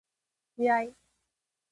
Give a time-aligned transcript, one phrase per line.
[0.55, 0.95] 自愛